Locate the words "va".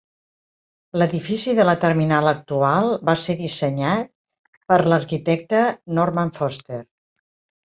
3.09-3.15